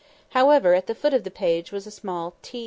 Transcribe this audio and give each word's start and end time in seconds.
However, 0.29 0.73
at 0.73 0.87
the 0.87 0.95
foot 0.95 1.13
of 1.13 1.25
the 1.25 1.29
page 1.29 1.71
was 1.71 1.85
a 1.85 1.91
small 1.91 2.33
"T. 2.41 2.59